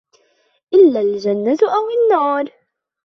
إلَّا 0.73 0.99
الْجَنَّةُ 0.99 1.57
أَوْ 1.63 1.81
النَّارُ 1.89 2.51